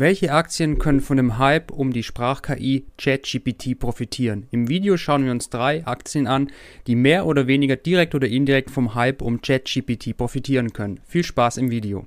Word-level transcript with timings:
Welche 0.00 0.32
Aktien 0.32 0.78
können 0.78 1.02
von 1.02 1.18
dem 1.18 1.36
Hype 1.36 1.70
um 1.70 1.92
die 1.92 2.02
Sprach-KI 2.02 2.86
ChatGPT 2.96 3.78
profitieren? 3.78 4.46
Im 4.50 4.66
Video 4.66 4.96
schauen 4.96 5.26
wir 5.26 5.30
uns 5.30 5.50
drei 5.50 5.86
Aktien 5.86 6.26
an, 6.26 6.50
die 6.86 6.96
mehr 6.96 7.26
oder 7.26 7.46
weniger 7.46 7.76
direkt 7.76 8.14
oder 8.14 8.26
indirekt 8.26 8.70
vom 8.70 8.94
Hype 8.94 9.20
um 9.20 9.42
ChatGPT 9.42 10.16
profitieren 10.16 10.72
können. 10.72 11.00
Viel 11.04 11.22
Spaß 11.22 11.58
im 11.58 11.70
Video. 11.70 12.06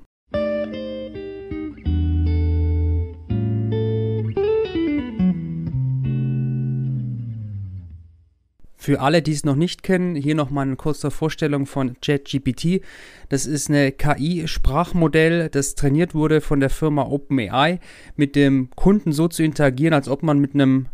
Für 8.83 8.99
alle, 8.99 9.21
die 9.21 9.31
es 9.31 9.45
noch 9.45 9.55
nicht 9.55 9.81
kennen, 9.81 10.13
hier 10.13 10.35
nochmal 10.35 10.65
eine 10.65 10.75
kurze 10.75 11.09
Vorstellung 11.09 11.67
von 11.67 11.95
ChatGPT. 12.01 12.81
Das 13.29 13.45
ist 13.45 13.69
eine 13.69 13.93
KI-Sprachmodell, 13.93 15.47
das 15.47 15.75
trainiert 15.75 16.13
wurde 16.13 16.41
von 16.41 16.59
der 16.59 16.69
Firma 16.69 17.03
OpenAI, 17.03 17.79
mit 18.17 18.35
dem 18.35 18.71
Kunden 18.75 19.13
so 19.13 19.29
zu 19.29 19.41
interagieren, 19.41 19.93
als 19.93 20.09
ob 20.09 20.21
man 20.21 20.37
mit 20.39 20.53
einem 20.53 20.87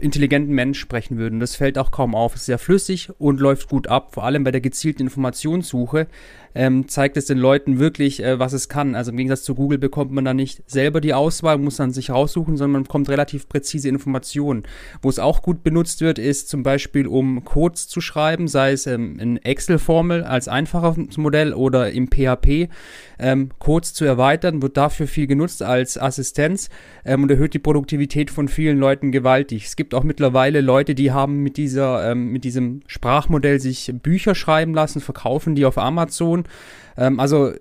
intelligenten 0.00 0.54
Mensch 0.54 0.78
sprechen 0.78 1.18
würden. 1.18 1.40
Das 1.40 1.56
fällt 1.56 1.78
auch 1.78 1.90
kaum 1.90 2.14
auf. 2.14 2.34
Es 2.34 2.42
ist 2.42 2.46
sehr 2.46 2.58
flüssig 2.58 3.10
und 3.18 3.40
läuft 3.40 3.68
gut 3.68 3.88
ab. 3.88 4.14
Vor 4.14 4.24
allem 4.24 4.44
bei 4.44 4.50
der 4.50 4.60
gezielten 4.60 5.02
Informationssuche 5.02 6.06
ähm, 6.54 6.88
zeigt 6.88 7.16
es 7.16 7.26
den 7.26 7.38
Leuten 7.38 7.78
wirklich, 7.78 8.22
äh, 8.22 8.38
was 8.38 8.52
es 8.52 8.68
kann. 8.68 8.94
Also 8.94 9.10
im 9.10 9.16
Gegensatz 9.16 9.42
zu 9.42 9.54
Google 9.54 9.78
bekommt 9.78 10.12
man 10.12 10.24
da 10.24 10.34
nicht 10.34 10.68
selber 10.70 11.00
die 11.00 11.14
Auswahl, 11.14 11.58
muss 11.58 11.76
dann 11.76 11.92
sich 11.92 12.10
raussuchen, 12.10 12.56
sondern 12.56 12.72
man 12.72 12.82
bekommt 12.84 13.08
relativ 13.08 13.48
präzise 13.48 13.88
Informationen. 13.88 14.64
Wo 15.00 15.08
es 15.08 15.18
auch 15.18 15.42
gut 15.42 15.62
benutzt 15.62 16.00
wird, 16.00 16.18
ist 16.18 16.48
zum 16.48 16.62
Beispiel, 16.62 17.06
um 17.06 17.44
Codes 17.44 17.88
zu 17.88 18.00
schreiben, 18.00 18.48
sei 18.48 18.72
es 18.72 18.86
ähm, 18.86 19.18
in 19.18 19.36
Excel-Formel 19.38 20.24
als 20.24 20.48
einfaches 20.48 21.16
Modell 21.16 21.54
oder 21.54 21.90
im 21.90 22.08
PHP. 22.08 22.68
Ähm, 23.18 23.50
Codes 23.58 23.94
zu 23.94 24.04
erweitern, 24.04 24.62
wird 24.62 24.76
dafür 24.76 25.06
viel 25.06 25.26
genutzt 25.26 25.62
als 25.62 25.96
Assistenz 25.96 26.68
ähm, 27.04 27.22
und 27.22 27.30
erhöht 27.30 27.54
die 27.54 27.58
Produktivität 27.58 28.30
von 28.30 28.48
vielen 28.48 28.78
Leuten 28.78 29.12
gewaltig. 29.12 29.68
Es 29.72 29.76
gibt 29.76 29.94
auch 29.94 30.02
mittlerweile 30.02 30.60
Leute, 30.60 30.94
die 30.94 31.12
haben 31.12 31.42
mit 31.42 31.56
dieser, 31.56 32.10
ähm, 32.10 32.30
mit 32.30 32.44
diesem 32.44 32.82
Sprachmodell 32.86 33.58
sich 33.58 33.90
Bücher 34.02 34.34
schreiben 34.34 34.74
lassen, 34.74 35.00
verkaufen 35.00 35.54
die 35.54 35.64
auf 35.64 35.78
Amazon. 35.78 36.44
Ähm, 36.98 37.18
also 37.18 37.54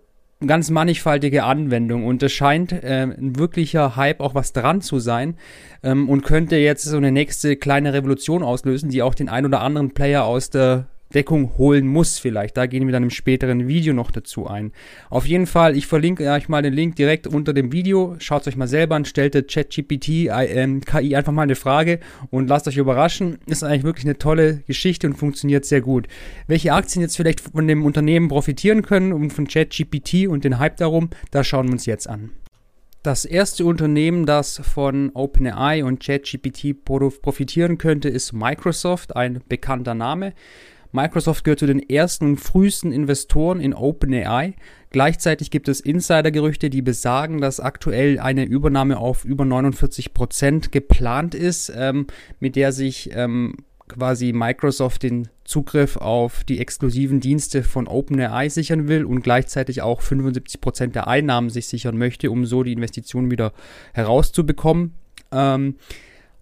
ganz 0.45 0.69
mannigfaltige 0.71 1.45
Anwendung 1.45 2.05
und 2.05 2.21
es 2.21 2.33
scheint 2.33 2.73
äh, 2.73 3.03
ein 3.03 3.39
wirklicher 3.39 3.95
Hype 3.95 4.19
auch 4.19 4.35
was 4.35 4.51
dran 4.51 4.81
zu 4.81 4.99
sein 4.99 5.37
ähm, 5.83 6.09
und 6.09 6.25
könnte 6.25 6.57
jetzt 6.57 6.83
so 6.83 6.97
eine 6.97 7.13
nächste 7.13 7.55
kleine 7.55 7.93
Revolution 7.93 8.43
auslösen, 8.43 8.89
die 8.89 9.03
auch 9.03 9.15
den 9.15 9.29
ein 9.29 9.45
oder 9.45 9.61
anderen 9.61 9.91
Player 9.91 10.25
aus 10.25 10.49
der 10.49 10.87
Deckung 11.11 11.57
holen 11.57 11.87
muss 11.87 12.19
vielleicht. 12.19 12.57
Da 12.57 12.65
gehen 12.65 12.87
wir 12.87 12.91
dann 12.91 13.03
im 13.03 13.09
späteren 13.09 13.67
Video 13.67 13.93
noch 13.93 14.11
dazu 14.11 14.47
ein. 14.47 14.71
Auf 15.09 15.25
jeden 15.25 15.45
Fall, 15.45 15.77
ich 15.77 15.87
verlinke 15.87 16.29
euch 16.31 16.49
mal 16.49 16.61
den 16.61 16.73
Link 16.73 16.95
direkt 16.95 17.27
unter 17.27 17.53
dem 17.53 17.71
Video. 17.71 18.15
Schaut 18.19 18.41
es 18.41 18.47
euch 18.47 18.57
mal 18.57 18.67
selber 18.67 18.95
an, 18.95 19.05
stellt 19.05 19.33
der 19.33 19.43
ChatGPT 19.43 20.27
äh, 20.27 20.79
KI 20.85 21.15
einfach 21.15 21.31
mal 21.31 21.43
eine 21.43 21.55
Frage 21.55 21.99
und 22.29 22.47
lasst 22.47 22.67
euch 22.67 22.77
überraschen. 22.77 23.37
Ist 23.45 23.63
eigentlich 23.63 23.83
wirklich 23.83 24.05
eine 24.05 24.17
tolle 24.17 24.63
Geschichte 24.67 25.07
und 25.07 25.13
funktioniert 25.13 25.65
sehr 25.65 25.81
gut. 25.81 26.07
Welche 26.47 26.73
Aktien 26.73 27.01
jetzt 27.01 27.17
vielleicht 27.17 27.41
von 27.41 27.67
dem 27.67 27.85
Unternehmen 27.85 28.27
profitieren 28.27 28.81
können 28.81 29.13
und 29.13 29.31
von 29.31 29.47
ChatGPT 29.47 30.27
und 30.27 30.43
den 30.43 30.59
Hype 30.59 30.77
darum, 30.77 31.09
da 31.31 31.43
schauen 31.43 31.67
wir 31.67 31.73
uns 31.73 31.85
jetzt 31.85 32.09
an. 32.09 32.31
Das 33.03 33.25
erste 33.25 33.65
Unternehmen, 33.65 34.27
das 34.27 34.59
von 34.59 35.09
OpenAI 35.15 35.83
und 35.83 36.03
ChatGPT 36.05 36.85
profitieren 36.85 37.79
könnte, 37.79 38.09
ist 38.09 38.31
Microsoft, 38.31 39.15
ein 39.15 39.41
bekannter 39.49 39.95
Name. 39.95 40.33
Microsoft 40.91 41.43
gehört 41.43 41.59
zu 41.59 41.67
den 41.67 41.79
ersten 41.79 42.25
und 42.25 42.37
frühesten 42.37 42.91
Investoren 42.91 43.59
in 43.59 43.73
OpenAI. 43.73 44.55
Gleichzeitig 44.89 45.51
gibt 45.51 45.69
es 45.69 45.79
Insidergerüchte, 45.79 46.69
die 46.69 46.81
besagen, 46.81 47.39
dass 47.39 47.59
aktuell 47.59 48.19
eine 48.19 48.43
Übernahme 48.43 48.97
auf 48.97 49.23
über 49.23 49.45
49 49.45 50.13
Prozent 50.13 50.71
geplant 50.71 51.33
ist, 51.33 51.71
ähm, 51.75 52.07
mit 52.39 52.57
der 52.57 52.73
sich 52.73 53.09
ähm, 53.13 53.55
quasi 53.87 54.33
Microsoft 54.33 55.03
den 55.03 55.27
Zugriff 55.43 55.97
auf 55.97 56.43
die 56.43 56.59
exklusiven 56.59 57.19
Dienste 57.19 57.63
von 57.63 57.87
OpenAI 57.87 58.49
sichern 58.49 58.87
will 58.87 59.05
und 59.05 59.21
gleichzeitig 59.21 59.81
auch 59.81 60.01
75 60.01 60.61
Prozent 60.61 60.95
der 60.95 61.07
Einnahmen 61.07 61.49
sich 61.49 61.67
sichern 61.67 61.97
möchte, 61.97 62.31
um 62.31 62.45
so 62.45 62.63
die 62.63 62.73
Investitionen 62.73 63.31
wieder 63.31 63.53
herauszubekommen. 63.93 64.93
Ähm, 65.31 65.75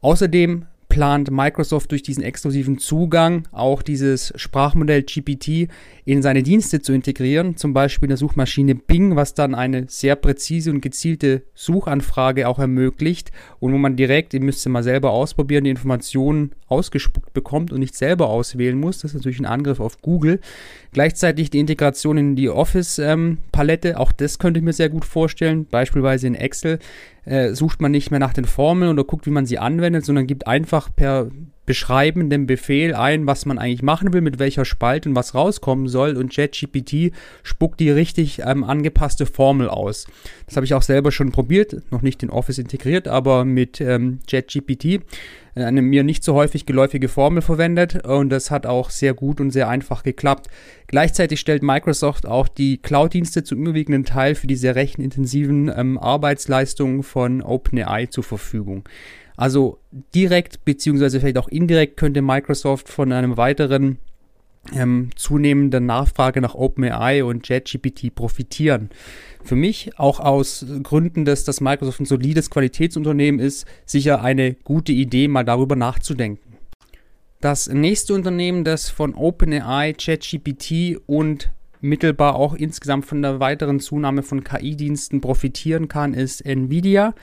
außerdem 0.01 0.65
plant 0.99 1.31
Microsoft 1.31 1.91
durch 1.91 2.03
diesen 2.03 2.23
exklusiven 2.23 2.77
Zugang 2.77 3.47
auch 3.53 3.81
dieses 3.81 4.33
Sprachmodell 4.35 5.03
GPT 5.03 5.69
in 6.03 6.21
seine 6.21 6.43
Dienste 6.43 6.81
zu 6.81 6.91
integrieren, 6.91 7.55
zum 7.55 7.73
Beispiel 7.73 8.07
in 8.07 8.09
der 8.09 8.17
Suchmaschine 8.17 8.75
Bing, 8.75 9.15
was 9.15 9.33
dann 9.33 9.55
eine 9.55 9.85
sehr 9.87 10.17
präzise 10.17 10.71
und 10.71 10.81
gezielte 10.81 11.43
Suchanfrage 11.53 12.49
auch 12.49 12.59
ermöglicht 12.59 13.31
und 13.61 13.71
wo 13.71 13.77
man 13.77 13.95
direkt, 13.95 14.33
ihr 14.33 14.41
müsst 14.41 14.59
es 14.59 14.65
mal 14.65 14.83
selber 14.83 15.11
ausprobieren, 15.11 15.63
die 15.63 15.69
Informationen 15.69 16.51
ausgespuckt 16.67 17.31
bekommt 17.31 17.71
und 17.71 17.79
nicht 17.79 17.95
selber 17.95 18.27
auswählen 18.27 18.77
muss. 18.77 18.99
Das 18.99 19.11
ist 19.11 19.15
natürlich 19.15 19.39
ein 19.39 19.45
Angriff 19.45 19.79
auf 19.79 20.01
Google. 20.01 20.41
Gleichzeitig 20.91 21.49
die 21.49 21.59
Integration 21.59 22.17
in 22.17 22.35
die 22.35 22.49
Office-Palette, 22.49 23.89
ähm, 23.89 23.95
auch 23.95 24.11
das 24.11 24.37
könnte 24.37 24.59
ich 24.59 24.65
mir 24.65 24.73
sehr 24.73 24.89
gut 24.89 25.05
vorstellen, 25.05 25.65
beispielsweise 25.65 26.27
in 26.27 26.35
Excel 26.35 26.79
äh, 27.29 27.53
sucht 27.53 27.81
man 27.81 27.91
nicht 27.91 28.11
mehr 28.11 28.19
nach 28.19 28.33
den 28.33 28.45
Formeln 28.45 28.91
oder 28.91 29.03
guckt, 29.03 29.25
wie 29.25 29.31
man 29.31 29.45
sie 29.45 29.59
anwendet, 29.59 30.03
sondern 30.03 30.27
gibt 30.27 30.47
einfach 30.47 30.89
per 30.95 31.29
beschreibenden 31.69 32.47
Befehl 32.47 32.95
ein, 32.95 33.27
was 33.27 33.45
man 33.45 33.59
eigentlich 33.59 33.83
machen 33.83 34.11
will, 34.11 34.21
mit 34.21 34.39
welcher 34.39 34.65
Spalte 34.65 35.07
und 35.07 35.13
was 35.13 35.35
rauskommen 35.35 35.87
soll 35.87 36.17
und 36.17 36.33
ChatGPT 36.33 37.11
spuckt 37.43 37.79
die 37.79 37.91
richtig 37.91 38.41
ähm, 38.43 38.63
angepasste 38.63 39.27
Formel 39.27 39.69
aus. 39.69 40.07
Das 40.47 40.55
habe 40.55 40.65
ich 40.65 40.73
auch 40.73 40.81
selber 40.81 41.11
schon 41.11 41.31
probiert, 41.31 41.83
noch 41.91 42.01
nicht 42.01 42.23
in 42.23 42.31
Office 42.31 42.57
integriert, 42.57 43.07
aber 43.07 43.45
mit 43.45 43.79
ähm, 43.81 44.17
äh, 44.27 45.63
eine 45.63 45.83
mir 45.83 46.03
nicht 46.03 46.23
so 46.23 46.33
häufig 46.33 46.65
geläufige 46.65 47.07
Formel 47.07 47.43
verwendet 47.43 48.03
und 48.03 48.29
das 48.29 48.49
hat 48.49 48.65
auch 48.65 48.89
sehr 48.89 49.13
gut 49.13 49.39
und 49.39 49.51
sehr 49.51 49.69
einfach 49.69 50.01
geklappt. 50.01 50.47
Gleichzeitig 50.87 51.39
stellt 51.39 51.61
Microsoft 51.61 52.25
auch 52.25 52.47
die 52.47 52.81
Cloud-Dienste 52.81 53.43
zum 53.43 53.59
überwiegenden 53.59 54.05
Teil 54.05 54.33
für 54.33 54.47
die 54.47 54.55
sehr 54.55 54.75
rechenintensiven 54.75 55.71
ähm, 55.75 55.99
Arbeitsleistungen 55.99 57.03
von 57.03 57.43
OpenAI 57.43 58.07
zur 58.07 58.23
Verfügung. 58.23 58.89
Also 59.39 59.79
direkt 60.13 60.65
beziehungsweise 60.65 61.21
vielleicht 61.21 61.37
auch 61.37 61.47
indirekt 61.47 61.95
könnte 61.95 62.21
Microsoft 62.21 62.89
von 62.89 63.13
einem 63.13 63.37
weiteren 63.37 63.97
ähm, 64.75 65.11
zunehmenden 65.15 65.85
Nachfrage 65.85 66.41
nach 66.41 66.55
OpenAI 66.55 67.23
und 67.23 67.47
ChatGPT 67.47 68.13
profitieren. 68.13 68.89
Für 69.41 69.55
mich, 69.55 69.97
auch 69.97 70.19
aus 70.19 70.65
Gründen, 70.83 71.23
dass 71.23 71.45
das 71.45 71.61
Microsoft 71.61 72.01
ein 72.01 72.05
solides 72.05 72.49
Qualitätsunternehmen 72.49 73.39
ist, 73.39 73.65
sicher 73.85 74.21
eine 74.21 74.55
gute 74.55 74.91
Idee, 74.91 75.29
mal 75.29 75.45
darüber 75.45 75.77
nachzudenken. 75.77 76.57
Das 77.39 77.69
nächste 77.69 78.15
Unternehmen, 78.15 78.65
das 78.65 78.89
von 78.89 79.15
OpenAI, 79.15 79.93
ChatGPT 79.93 80.99
und 81.05 81.49
mittelbar 81.81 82.35
auch 82.35 82.53
insgesamt 82.53 83.05
von 83.05 83.21
der 83.21 83.39
weiteren 83.39 83.79
Zunahme 83.79 84.23
von 84.23 84.43
KI-Diensten 84.43 85.21
profitieren 85.21 85.87
kann, 85.87 86.13
ist 86.13 86.45
Nvidia. 86.45 87.13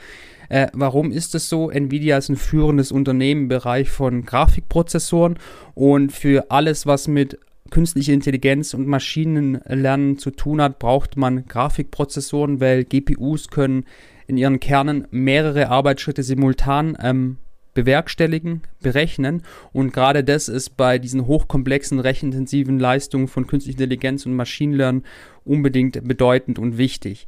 Äh, 0.49 0.67
warum 0.73 1.11
ist 1.11 1.35
es 1.35 1.49
so? 1.49 1.69
Nvidia 1.69 2.17
ist 2.17 2.29
ein 2.29 2.37
führendes 2.37 2.91
Unternehmen 2.91 3.43
im 3.43 3.47
Bereich 3.47 3.89
von 3.89 4.25
Grafikprozessoren 4.25 5.37
und 5.75 6.11
für 6.11 6.49
alles, 6.49 6.85
was 6.85 7.07
mit 7.07 7.37
künstlicher 7.69 8.13
Intelligenz 8.13 8.73
und 8.73 8.87
Maschinenlernen 8.87 10.17
zu 10.17 10.31
tun 10.31 10.61
hat, 10.61 10.79
braucht 10.79 11.17
man 11.17 11.45
Grafikprozessoren, 11.45 12.61
weil 12.61 12.85
GPUs 12.85 13.49
können 13.49 13.85
in 14.25 14.37
ihren 14.37 14.59
Kernen 14.59 15.07
mehrere 15.11 15.69
Arbeitsschritte 15.69 16.23
simultan 16.23 16.97
ähm, 17.01 17.37
bewerkstelligen, 17.77 18.63
berechnen. 18.81 19.43
Und 19.71 19.93
gerade 19.93 20.23
das 20.23 20.49
ist 20.49 20.77
bei 20.77 20.97
diesen 20.97 21.27
hochkomplexen, 21.27 21.99
rechenintensiven 21.99 22.79
Leistungen 22.79 23.27
von 23.27 23.45
künstlicher 23.45 23.77
Intelligenz 23.77 24.25
und 24.25 24.33
Maschinenlernen 24.33 25.05
unbedingt 25.45 26.07
bedeutend 26.07 26.57
und 26.57 26.79
wichtig. 26.79 27.27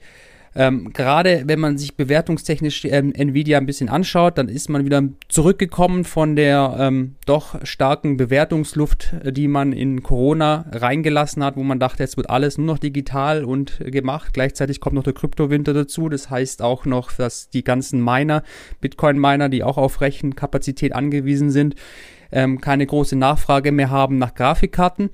Ähm, 0.56 0.92
Gerade 0.94 1.44
wenn 1.46 1.60
man 1.60 1.78
sich 1.78 1.96
bewertungstechnisch 1.96 2.86
ähm, 2.86 3.14
Nvidia 3.14 3.58
ein 3.58 3.66
bisschen 3.66 3.90
anschaut, 3.90 4.38
dann 4.38 4.50
ist 4.50 4.70
man 4.70 4.86
wieder 4.86 5.04
zurückgekommen 5.28 6.06
von 6.06 6.36
der 6.36 6.76
ähm, 6.80 7.16
doch 7.26 7.64
starken 7.64 8.18
Bewertungsluft, 8.18 9.14
äh, 9.24 9.32
die 9.32 9.48
man 9.48 9.74
in 9.74 10.02
Corona 10.02 10.66
reingelassen 10.72 11.44
hat, 11.44 11.56
wo 11.56 11.64
man 11.64 11.80
dachte, 11.80 12.04
jetzt 12.04 12.18
wird 12.18 12.30
alles 12.30 12.58
nur 12.58 12.68
noch 12.68 12.80
digital 12.80 13.44
und 13.44 13.80
gemacht. 13.80 14.34
Gleichzeitig 14.34 14.80
kommt 14.80 14.96
noch 14.96 15.04
der 15.04 15.14
Kryptowinter 15.14 15.74
dazu. 15.74 16.10
Das 16.10 16.30
heißt 16.30 16.62
auch 16.62 16.86
noch, 16.86 17.12
dass 17.12 17.50
die 17.50 17.64
ganzen 17.64 18.04
Miner, 18.04 18.44
Bitcoin-Miner, 18.82 19.50
die 19.50 19.64
auch 19.64 19.78
auf 19.78 20.02
Rechenkapazität 20.02 20.94
angewiesen 20.94 21.52
sind, 21.52 21.76
ähm, 22.32 22.62
keine 22.62 22.86
große 22.86 23.16
Nachfrage 23.16 23.72
mehr 23.72 23.90
haben 23.90 24.18
nach 24.18 24.34
Grafikkarten. 24.34 25.10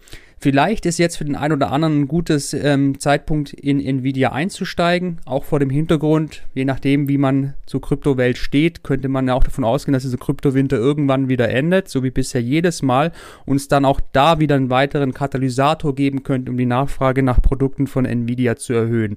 Vielleicht 0.46 0.86
ist 0.86 1.00
jetzt 1.00 1.18
für 1.18 1.26
den 1.26 1.36
einen 1.36 1.56
oder 1.56 1.72
anderen 1.72 2.02
ein 2.02 2.08
gutes 2.08 2.54
ähm, 2.54 3.00
Zeitpunkt 3.00 3.52
in 3.52 3.84
Nvidia 3.84 4.32
einzusteigen, 4.32 5.18
auch 5.26 5.44
vor 5.44 5.60
dem 5.60 5.72
Hintergrund, 5.72 6.44
je 6.54 6.66
nachdem, 6.66 7.08
wie 7.08 7.18
man 7.18 7.56
zur 7.66 7.82
Kryptowelt 7.82 8.38
steht, 8.38 8.84
könnte 8.84 9.08
man 9.10 9.28
ja 9.28 9.34
auch 9.34 9.44
davon 9.44 9.64
ausgehen, 9.64 9.94
dass 9.94 10.04
dieser 10.04 10.20
Kryptowinter 10.20 10.78
irgendwann 10.78 11.30
wieder 11.30 11.50
endet, 11.50 11.90
so 11.90 12.04
wie 12.04 12.12
bisher 12.12 12.44
jedes 12.44 12.84
Mal, 12.84 13.12
und 13.48 13.56
es 13.56 13.70
dann 13.70 13.86
auch 13.86 14.00
da 14.12 14.38
wieder 14.38 14.54
einen 14.54 14.70
weiteren 14.70 15.16
Katalysator 15.16 15.96
geben 15.96 16.22
könnte, 16.22 16.52
um 16.52 16.60
die 16.60 16.68
Nachfrage 16.68 17.24
nach 17.24 17.42
Produkten 17.42 17.88
von 17.88 18.06
Nvidia 18.06 18.56
zu 18.56 18.74
erhöhen. 18.74 19.16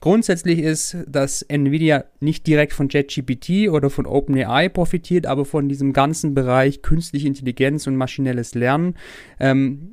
Grundsätzlich 0.00 0.60
ist, 0.60 0.96
dass 1.06 1.42
Nvidia 1.42 2.04
nicht 2.20 2.46
direkt 2.46 2.72
von 2.72 2.88
JetGPT 2.88 3.68
oder 3.68 3.90
von 3.90 4.06
OpenAI 4.06 4.70
profitiert, 4.70 5.26
aber 5.26 5.44
von 5.44 5.68
diesem 5.68 5.92
ganzen 5.92 6.32
Bereich 6.32 6.80
künstliche 6.80 7.26
Intelligenz 7.26 7.86
und 7.86 7.96
maschinelles 7.96 8.54
Lernen. 8.54 8.94
Ähm, 9.38 9.92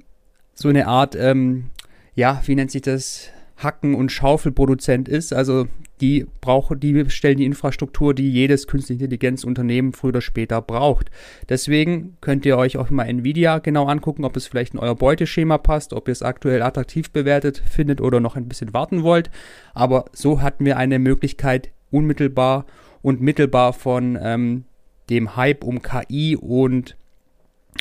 so 0.57 0.69
eine 0.69 0.87
Art, 0.87 1.15
ähm, 1.15 1.69
ja, 2.15 2.41
wie 2.45 2.55
nennt 2.55 2.71
sich 2.71 2.81
das? 2.81 3.29
Hacken- 3.57 3.95
und 3.95 4.11
Schaufelproduzent 4.11 5.09
ist. 5.09 5.33
Also 5.33 5.67
die 5.99 6.27
brauchen, 6.41 6.79
die 6.79 7.09
stellen 7.09 7.37
die 7.37 7.45
Infrastruktur, 7.45 8.13
die 8.13 8.29
jedes 8.31 8.67
künstliche 8.67 9.05
Intelligenzunternehmen 9.05 9.93
früher 9.93 10.09
oder 10.09 10.21
später 10.21 10.61
braucht. 10.61 11.09
Deswegen 11.49 12.17
könnt 12.21 12.45
ihr 12.45 12.57
euch 12.57 12.77
auch 12.77 12.91
mal 12.91 13.05
Nvidia 13.05 13.57
genau 13.59 13.87
angucken, 13.87 14.25
ob 14.25 14.37
es 14.37 14.45
vielleicht 14.45 14.75
in 14.75 14.79
euer 14.79 14.95
Beuteschema 14.95 15.57
passt, 15.57 15.93
ob 15.93 16.07
ihr 16.07 16.11
es 16.11 16.21
aktuell 16.21 16.61
attraktiv 16.61 17.09
bewertet 17.09 17.63
findet 17.67 17.99
oder 17.99 18.19
noch 18.19 18.35
ein 18.35 18.47
bisschen 18.47 18.73
warten 18.73 19.01
wollt. 19.01 19.31
Aber 19.73 20.05
so 20.13 20.41
hatten 20.41 20.65
wir 20.65 20.77
eine 20.77 20.99
Möglichkeit, 20.99 21.71
unmittelbar 21.89 22.65
und 23.01 23.21
mittelbar 23.21 23.73
von 23.73 24.19
ähm, 24.21 24.65
dem 25.09 25.35
Hype 25.35 25.63
um 25.63 25.81
KI 25.81 26.35
und, 26.35 26.95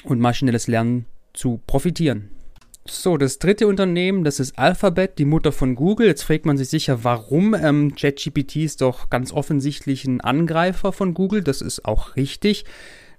und 0.04 0.20
maschinelles 0.20 0.68
Lernen 0.68 1.04
zu 1.34 1.60
profitieren. 1.66 2.30
So, 2.88 3.16
das 3.16 3.38
dritte 3.38 3.66
Unternehmen, 3.66 4.24
das 4.24 4.40
ist 4.40 4.58
Alphabet, 4.58 5.18
die 5.18 5.24
Mutter 5.24 5.52
von 5.52 5.74
Google. 5.74 6.06
Jetzt 6.06 6.22
fragt 6.22 6.46
man 6.46 6.56
sich 6.56 6.68
sicher, 6.68 7.04
warum? 7.04 7.54
Ähm, 7.54 7.94
ChatGPT 7.94 8.56
ist 8.56 8.80
doch 8.80 9.10
ganz 9.10 9.32
offensichtlich 9.32 10.04
ein 10.04 10.20
Angreifer 10.20 10.92
von 10.92 11.14
Google. 11.14 11.42
Das 11.42 11.60
ist 11.60 11.84
auch 11.84 12.16
richtig. 12.16 12.64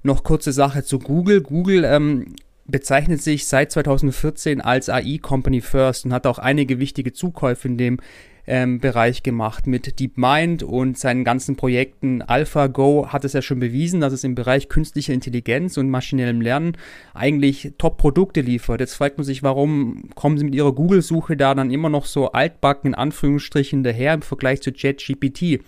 Noch 0.04 0.24
kurze 0.24 0.52
Sache 0.52 0.84
zu 0.84 1.00
Google. 1.00 1.42
Google 1.42 1.84
ähm, 1.84 2.36
bezeichnet 2.66 3.22
sich 3.22 3.48
seit 3.48 3.72
2014 3.72 4.62
als 4.62 4.90
AI 4.90 5.20
Company 5.22 5.62
First 5.62 6.06
und 6.06 6.14
hat 6.14 6.28
auch 6.28 6.40
einige 6.40 6.80
wichtige 6.80 7.14
Zukäufe 7.14 7.68
in 7.68 7.78
dem 7.78 8.00
ähm, 8.48 8.80
Bereich 8.80 9.24
gemacht 9.24 9.68
mit 9.68 10.00
DeepMind 10.00 10.64
und 10.64 10.98
seinen 10.98 11.24
ganzen 11.24 11.58
Projekten. 11.58 12.22
AlphaGo 12.22 13.10
hat 13.10 13.26
es 13.26 13.34
ja 13.34 13.42
schon 13.42 13.60
bewiesen, 13.60 14.00
dass 14.00 14.14
es 14.14 14.24
im 14.24 14.36
Bereich 14.36 14.70
künstlicher 14.70 15.14
Intelligenz 15.14 15.78
und 15.78 15.90
maschinellem 15.90 16.42
Lernen 16.42 16.78
eigentlich 17.14 17.74
Top-Produkte 17.78 18.42
liefert. 18.42 18.80
Jetzt 18.80 18.96
fragt 18.96 19.18
man 19.18 19.26
sich, 19.26 19.44
warum 19.44 20.10
kommen 20.16 20.38
sie 20.38 20.46
mit 20.46 20.56
ihrer 20.56 20.74
Google-Suche 20.74 21.36
da 21.36 21.54
dann 21.54 21.72
immer 21.72 21.90
noch 21.90 22.06
so 22.06 22.32
altbacken 22.32 22.92
in 22.92 22.96
Anführungsstrichen 22.96 23.84
daher 23.84 24.14
im 24.14 24.22
Vergleich 24.22 24.62
zu 24.62 24.72
ChatGPT? 24.72 25.60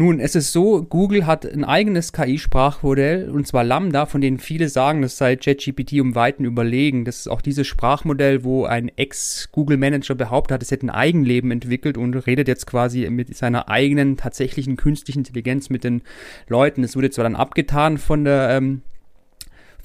Nun, 0.00 0.18
es 0.18 0.34
ist 0.34 0.52
so, 0.52 0.82
Google 0.82 1.26
hat 1.26 1.44
ein 1.44 1.62
eigenes 1.62 2.14
KI-Sprachmodell, 2.14 3.28
und 3.28 3.46
zwar 3.46 3.64
Lambda, 3.64 4.06
von 4.06 4.22
denen 4.22 4.38
viele 4.38 4.70
sagen, 4.70 5.02
das 5.02 5.18
sei 5.18 5.36
ChatGPT 5.36 6.00
um 6.00 6.14
Weiten 6.14 6.46
überlegen. 6.46 7.04
Das 7.04 7.18
ist 7.18 7.28
auch 7.28 7.42
dieses 7.42 7.66
Sprachmodell, 7.66 8.42
wo 8.42 8.64
ein 8.64 8.88
Ex-Google-Manager 8.96 10.14
behauptet 10.14 10.54
hat, 10.54 10.62
es 10.62 10.70
hätte 10.70 10.86
ein 10.86 10.90
Eigenleben 10.90 11.50
entwickelt 11.50 11.98
und 11.98 12.14
redet 12.14 12.48
jetzt 12.48 12.66
quasi 12.66 13.10
mit 13.10 13.36
seiner 13.36 13.68
eigenen 13.68 14.16
tatsächlichen 14.16 14.78
künstlichen 14.78 15.18
Intelligenz 15.18 15.68
mit 15.68 15.84
den 15.84 16.00
Leuten. 16.48 16.82
Es 16.82 16.96
wurde 16.96 17.10
zwar 17.10 17.24
dann 17.24 17.36
abgetan 17.36 17.98
von 17.98 18.24
der 18.24 18.56
ähm, 18.56 18.80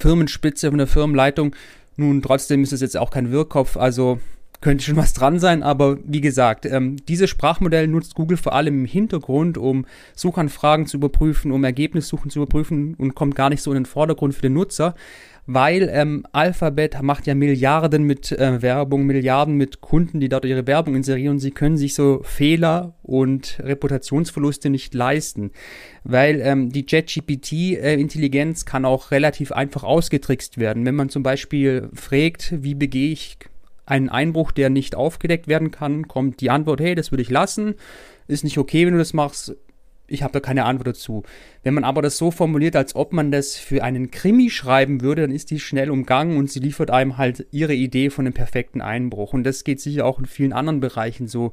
Firmenspitze, 0.00 0.70
von 0.70 0.78
der 0.78 0.86
Firmenleitung, 0.86 1.54
nun 1.96 2.22
trotzdem 2.22 2.62
ist 2.62 2.72
es 2.72 2.80
jetzt 2.80 2.96
auch 2.96 3.10
kein 3.10 3.32
Wirkkopf, 3.32 3.76
also 3.76 4.18
könnte 4.60 4.84
schon 4.84 4.96
was 4.96 5.12
dran 5.12 5.38
sein, 5.38 5.62
aber 5.62 5.98
wie 6.04 6.20
gesagt, 6.20 6.66
ähm, 6.66 6.96
dieses 7.08 7.30
Sprachmodell 7.30 7.88
nutzt 7.88 8.14
Google 8.14 8.36
vor 8.36 8.54
allem 8.54 8.80
im 8.80 8.84
Hintergrund, 8.84 9.58
um 9.58 9.86
Suchanfragen 10.14 10.86
zu 10.86 10.96
überprüfen, 10.96 11.52
um 11.52 11.64
Ergebnissuchen 11.64 12.30
zu 12.30 12.40
überprüfen 12.40 12.94
und 12.94 13.14
kommt 13.14 13.34
gar 13.34 13.50
nicht 13.50 13.62
so 13.62 13.70
in 13.72 13.76
den 13.76 13.86
Vordergrund 13.86 14.34
für 14.34 14.42
den 14.42 14.54
Nutzer, 14.54 14.94
weil 15.46 15.88
ähm, 15.92 16.24
Alphabet 16.32 17.00
macht 17.02 17.26
ja 17.26 17.34
Milliarden 17.34 18.02
mit 18.02 18.32
äh, 18.32 18.62
Werbung, 18.62 19.06
Milliarden 19.06 19.54
mit 19.54 19.80
Kunden, 19.80 20.18
die 20.18 20.28
dort 20.28 20.44
ihre 20.44 20.66
Werbung 20.66 20.96
inserieren 20.96 21.34
und 21.34 21.38
sie 21.38 21.52
können 21.52 21.76
sich 21.76 21.94
so 21.94 22.20
Fehler 22.24 22.94
und 23.02 23.60
Reputationsverluste 23.62 24.70
nicht 24.70 24.92
leisten, 24.92 25.52
weil 26.02 26.40
ähm, 26.40 26.70
die 26.70 26.84
JetGPT-Intelligenz 26.86 28.62
äh, 28.62 28.64
kann 28.64 28.84
auch 28.84 29.12
relativ 29.12 29.52
einfach 29.52 29.84
ausgetrickst 29.84 30.58
werden. 30.58 30.84
Wenn 30.84 30.96
man 30.96 31.10
zum 31.10 31.22
Beispiel 31.22 31.88
fragt, 31.94 32.54
wie 32.62 32.74
begehe 32.74 33.12
ich 33.12 33.38
einen 33.86 34.08
Einbruch, 34.08 34.52
der 34.52 34.68
nicht 34.68 34.94
aufgedeckt 34.94 35.48
werden 35.48 35.70
kann, 35.70 36.08
kommt 36.08 36.40
die 36.40 36.50
Antwort, 36.50 36.80
hey, 36.80 36.94
das 36.94 37.12
würde 37.12 37.22
ich 37.22 37.30
lassen, 37.30 37.74
ist 38.26 38.44
nicht 38.44 38.58
okay, 38.58 38.84
wenn 38.84 38.92
du 38.92 38.98
das 38.98 39.14
machst, 39.14 39.56
ich 40.08 40.22
habe 40.22 40.32
da 40.32 40.40
keine 40.40 40.64
Antwort 40.64 40.88
dazu. 40.88 41.22
Wenn 41.62 41.74
man 41.74 41.84
aber 41.84 42.02
das 42.02 42.16
so 42.16 42.30
formuliert, 42.30 42.76
als 42.76 42.94
ob 42.94 43.12
man 43.12 43.32
das 43.32 43.56
für 43.56 43.82
einen 43.82 44.10
Krimi 44.10 44.50
schreiben 44.50 45.00
würde, 45.00 45.22
dann 45.22 45.32
ist 45.32 45.50
die 45.50 45.58
schnell 45.58 45.90
umgangen 45.90 46.36
und 46.36 46.50
sie 46.50 46.60
liefert 46.60 46.90
einem 46.90 47.16
halt 47.16 47.46
ihre 47.50 47.74
Idee 47.74 48.10
von 48.10 48.24
einem 48.24 48.34
perfekten 48.34 48.80
Einbruch. 48.80 49.32
Und 49.32 49.44
das 49.44 49.64
geht 49.64 49.80
sicher 49.80 50.04
auch 50.04 50.18
in 50.18 50.26
vielen 50.26 50.52
anderen 50.52 50.80
Bereichen 50.80 51.26
so, 51.26 51.52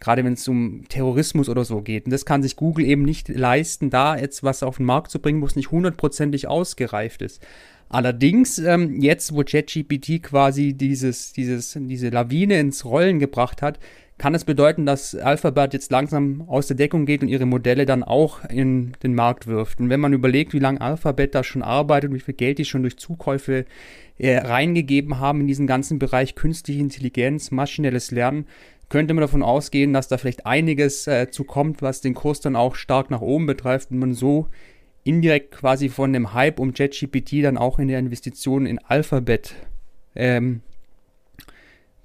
gerade 0.00 0.24
wenn 0.24 0.34
es 0.34 0.46
um 0.46 0.84
Terrorismus 0.88 1.48
oder 1.48 1.64
so 1.64 1.80
geht. 1.80 2.04
Und 2.04 2.12
das 2.12 2.24
kann 2.24 2.42
sich 2.42 2.56
Google 2.56 2.86
eben 2.86 3.02
nicht 3.02 3.28
leisten, 3.28 3.90
da 3.90 4.16
jetzt 4.16 4.44
was 4.44 4.62
auf 4.62 4.76
den 4.76 4.86
Markt 4.86 5.10
zu 5.10 5.18
bringen, 5.18 5.42
wo 5.42 5.46
es 5.46 5.56
nicht 5.56 5.72
hundertprozentig 5.72 6.46
ausgereift 6.46 7.22
ist. 7.22 7.44
Allerdings, 7.88 8.58
ähm, 8.58 9.00
jetzt, 9.00 9.34
wo 9.34 9.42
ChatGPT 9.42 10.22
quasi 10.22 10.74
dieses, 10.74 11.32
dieses, 11.32 11.76
diese 11.78 12.10
Lawine 12.10 12.60
ins 12.60 12.84
Rollen 12.84 13.18
gebracht 13.18 13.62
hat, 13.62 13.78
kann 14.18 14.34
es 14.34 14.44
bedeuten, 14.44 14.84
dass 14.84 15.14
Alphabet 15.14 15.72
jetzt 15.72 15.92
langsam 15.92 16.42
aus 16.48 16.66
der 16.66 16.76
Deckung 16.76 17.06
geht 17.06 17.22
und 17.22 17.28
ihre 17.28 17.46
Modelle 17.46 17.86
dann 17.86 18.02
auch 18.02 18.44
in 18.44 18.92
den 19.02 19.14
Markt 19.14 19.46
wirft. 19.46 19.78
Und 19.80 19.90
wenn 19.90 20.00
man 20.00 20.12
überlegt, 20.12 20.52
wie 20.52 20.58
lange 20.58 20.80
Alphabet 20.80 21.36
da 21.36 21.44
schon 21.44 21.62
arbeitet 21.62 22.10
und 22.10 22.16
wie 22.16 22.20
viel 22.20 22.34
Geld 22.34 22.58
die 22.58 22.64
schon 22.64 22.82
durch 22.82 22.98
Zukäufe 22.98 23.64
äh, 24.18 24.38
reingegeben 24.38 25.20
haben 25.20 25.42
in 25.42 25.46
diesen 25.46 25.68
ganzen 25.68 26.00
Bereich 26.00 26.34
künstliche 26.34 26.80
Intelligenz, 26.80 27.52
maschinelles 27.52 28.10
Lernen, 28.10 28.46
könnte 28.88 29.14
man 29.14 29.22
davon 29.22 29.42
ausgehen, 29.42 29.92
dass 29.92 30.08
da 30.08 30.18
vielleicht 30.18 30.46
einiges 30.46 31.06
äh, 31.06 31.30
zu 31.30 31.44
kommt, 31.44 31.80
was 31.80 32.00
den 32.00 32.14
Kurs 32.14 32.40
dann 32.40 32.56
auch 32.56 32.74
stark 32.74 33.10
nach 33.10 33.20
oben 33.20 33.46
betreibt 33.46 33.90
und 33.90 33.98
man 33.98 34.14
so 34.14 34.48
indirekt 35.08 35.52
quasi 35.52 35.88
von 35.88 36.12
dem 36.12 36.34
Hype 36.34 36.60
um 36.60 36.74
ChatGPT 36.74 37.42
dann 37.42 37.56
auch 37.56 37.78
in 37.78 37.88
der 37.88 37.98
Investition 37.98 38.66
in 38.66 38.78
Alphabet 38.78 39.54
ähm, 40.14 40.60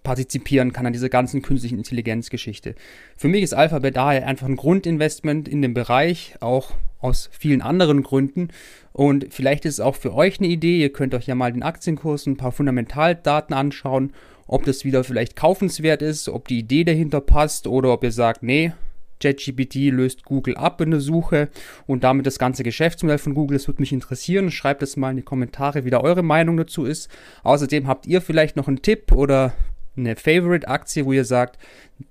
partizipieren 0.03 0.73
kann 0.73 0.85
an 0.85 0.94
dieser 0.94 1.09
ganzen 1.09 1.41
künstlichen 1.41 1.77
Intelligenzgeschichte. 1.77 2.75
Für 3.17 3.27
mich 3.27 3.44
ist 3.44 3.53
Alphabet 3.53 3.97
daher 3.97 4.25
einfach 4.27 4.47
ein 4.47 4.55
Grundinvestment 4.55 5.47
in 5.47 5.61
dem 5.61 5.73
Bereich, 5.73 6.35
auch 6.39 6.71
aus 7.00 7.29
vielen 7.33 7.61
anderen 7.61 8.03
Gründen. 8.03 8.50
Und 8.91 9.27
vielleicht 9.31 9.65
ist 9.65 9.75
es 9.75 9.79
auch 9.79 9.95
für 9.95 10.13
euch 10.13 10.39
eine 10.39 10.47
Idee. 10.47 10.79
Ihr 10.79 10.94
könnt 10.94 11.13
euch 11.13 11.27
ja 11.27 11.35
mal 11.35 11.51
den 11.51 11.63
Aktienkurs 11.63 12.25
ein 12.25 12.38
paar 12.38 12.51
Fundamentaldaten 12.51 13.53
anschauen, 13.53 14.13
ob 14.47 14.63
das 14.65 14.85
wieder 14.85 15.03
vielleicht 15.03 15.35
kaufenswert 15.35 16.01
ist, 16.01 16.29
ob 16.29 16.47
die 16.47 16.59
Idee 16.59 16.83
dahinter 16.83 17.21
passt 17.21 17.67
oder 17.67 17.91
ob 17.91 18.03
ihr 18.03 18.11
sagt, 18.11 18.44
nee, 18.44 18.73
ChatGPT 19.19 19.92
löst 19.92 20.25
Google 20.25 20.56
ab 20.57 20.81
in 20.81 20.92
der 20.92 21.00
Suche 21.00 21.50
und 21.88 22.04
damit 22.04 22.25
das 22.25 22.39
ganze 22.39 22.63
Geschäftsmodell 22.63 23.18
von 23.18 23.33
Google. 23.33 23.58
Das 23.58 23.67
würde 23.67 23.82
mich 23.82 23.93
interessieren. 23.93 24.51
Schreibt 24.51 24.84
es 24.84 24.98
mal 24.98 25.12
in 25.12 25.17
die 25.17 25.24
Kommentare, 25.24 25.86
wie 25.86 25.89
da 25.89 26.00
eure 26.00 26.24
Meinung 26.24 26.58
dazu 26.58 26.86
ist. 26.86 27.10
Außerdem 27.43 27.88
habt 27.88 28.05
ihr 28.05 28.22
vielleicht 28.22 28.55
noch 28.55 28.67
einen 28.67 28.82
Tipp 28.82 29.12
oder 29.12 29.53
eine 29.96 30.15
Favorite-Aktie, 30.15 31.05
wo 31.05 31.13
ihr 31.13 31.25
sagt, 31.25 31.58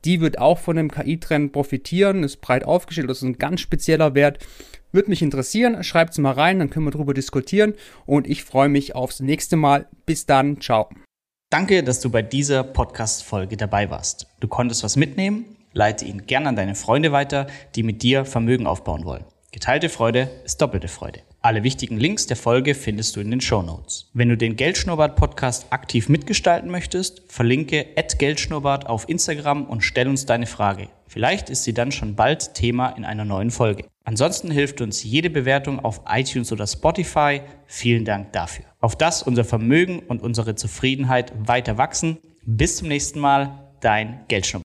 die 0.04 0.20
wird 0.20 0.38
auch 0.38 0.58
von 0.58 0.76
dem 0.76 0.90
KI-Trend 0.90 1.52
profitieren, 1.52 2.22
ist 2.22 2.40
breit 2.40 2.64
aufgestellt, 2.64 3.10
das 3.10 3.18
ist 3.18 3.24
ein 3.24 3.38
ganz 3.38 3.60
spezieller 3.60 4.14
Wert. 4.14 4.38
Würde 4.92 5.10
mich 5.10 5.22
interessieren, 5.22 5.82
schreibt 5.82 6.12
es 6.12 6.18
mal 6.18 6.32
rein, 6.32 6.58
dann 6.58 6.70
können 6.70 6.86
wir 6.86 6.90
darüber 6.90 7.14
diskutieren 7.14 7.74
und 8.06 8.28
ich 8.28 8.44
freue 8.44 8.68
mich 8.68 8.94
aufs 8.94 9.20
nächste 9.20 9.56
Mal. 9.56 9.88
Bis 10.06 10.26
dann, 10.26 10.60
ciao. 10.60 10.90
Danke, 11.50 11.82
dass 11.82 12.00
du 12.00 12.10
bei 12.10 12.22
dieser 12.22 12.62
Podcast-Folge 12.62 13.56
dabei 13.56 13.90
warst. 13.90 14.26
Du 14.40 14.48
konntest 14.48 14.84
was 14.84 14.96
mitnehmen 14.96 15.44
Leite 15.72 16.04
ihn 16.04 16.26
gern 16.26 16.46
an 16.46 16.56
deine 16.56 16.74
Freunde 16.74 17.12
weiter, 17.12 17.46
die 17.74 17.82
mit 17.82 18.02
dir 18.02 18.24
Vermögen 18.24 18.66
aufbauen 18.66 19.04
wollen. 19.04 19.24
Geteilte 19.52 19.90
Freude 19.90 20.30
ist 20.44 20.62
doppelte 20.62 20.88
Freude. 20.88 21.20
Alle 21.42 21.62
wichtigen 21.62 21.98
Links 21.98 22.26
der 22.26 22.38
Folge 22.38 22.74
findest 22.74 23.16
du 23.16 23.20
in 23.20 23.30
den 23.30 23.42
Show 23.42 23.60
Notes. 23.60 24.08
Wenn 24.14 24.30
du 24.30 24.36
den 24.36 24.56
Geldschnurrbart 24.56 25.14
Podcast 25.14 25.66
aktiv 25.70 26.08
mitgestalten 26.08 26.70
möchtest, 26.70 27.22
verlinke 27.30 27.84
@geldschnurrbart 28.18 28.86
auf 28.86 29.08
Instagram 29.10 29.66
und 29.66 29.82
stell 29.82 30.08
uns 30.08 30.24
deine 30.24 30.46
Frage. 30.46 30.88
Vielleicht 31.06 31.50
ist 31.50 31.64
sie 31.64 31.74
dann 31.74 31.92
schon 31.92 32.16
bald 32.16 32.54
Thema 32.54 32.90
in 32.90 33.04
einer 33.04 33.26
neuen 33.26 33.50
Folge. 33.50 33.84
Ansonsten 34.04 34.50
hilft 34.50 34.80
uns 34.80 35.02
jede 35.04 35.28
Bewertung 35.28 35.80
auf 35.80 36.00
iTunes 36.08 36.50
oder 36.50 36.66
Spotify. 36.66 37.42
Vielen 37.66 38.06
Dank 38.06 38.32
dafür. 38.32 38.64
Auf 38.80 38.96
das 38.96 39.22
unser 39.22 39.44
Vermögen 39.44 39.98
und 39.98 40.22
unsere 40.22 40.54
Zufriedenheit 40.54 41.32
weiter 41.46 41.76
wachsen. 41.76 42.16
Bis 42.44 42.76
zum 42.76 42.88
nächsten 42.88 43.20
Mal, 43.20 43.68
dein 43.80 44.24
Geldschnurrbart. 44.28 44.60